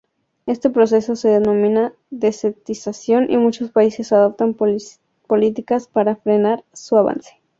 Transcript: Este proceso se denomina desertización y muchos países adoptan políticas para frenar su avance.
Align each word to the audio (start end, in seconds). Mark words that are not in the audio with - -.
Este 0.47 0.71
proceso 0.71 1.15
se 1.15 1.27
denomina 1.29 1.93
desertización 2.09 3.29
y 3.29 3.37
muchos 3.37 3.69
países 3.69 4.11
adoptan 4.11 4.57
políticas 5.27 5.87
para 5.87 6.15
frenar 6.15 6.63
su 6.73 6.97
avance. 6.97 7.39